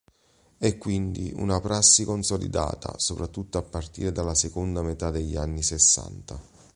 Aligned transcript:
È 0.57 0.77
quindi 0.79 1.31
una 1.35 1.59
prassi 1.61 2.05
consolidata, 2.05 2.97
soprattutto 2.97 3.59
a 3.59 3.61
partire 3.61 4.11
dalla 4.11 4.33
seconda 4.33 4.81
metà 4.81 5.11
degli 5.11 5.35
anni 5.35 5.61
sessanta. 5.61 6.39